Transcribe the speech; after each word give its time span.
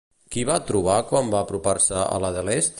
Qui 0.35 0.45
va 0.49 0.55
trobar 0.69 0.95
quan 1.11 1.31
va 1.37 1.43
apropar-se 1.47 2.03
a 2.17 2.21
la 2.25 2.37
de 2.39 2.49
l'est? 2.51 2.69